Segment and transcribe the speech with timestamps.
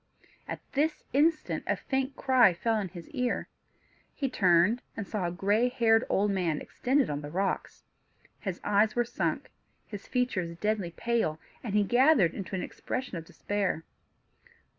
[0.47, 3.47] At this instant a faint cry fell on his ear.
[4.15, 7.83] He turned, and saw a gray haired old man extended on the rocks.
[8.39, 9.51] His eyes were sunk,
[9.85, 13.83] his features deadly pale, and gathered into an expression of despair.